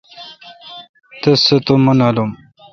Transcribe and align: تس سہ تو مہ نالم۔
تس 1.21 1.39
سہ 1.45 1.57
تو 1.65 1.73
مہ 1.83 1.93
نالم۔ 1.99 2.29